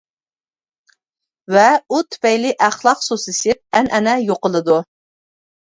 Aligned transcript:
ۋە 1.57 1.67
ئۇ 1.89 2.01
تۈپەيلى 2.15 2.55
ئەخلاق 2.69 3.07
سۇسلىشىپ، 3.09 3.65
ئەنئەنە 3.81 4.21
يوقىلىدۇ. 4.27 4.85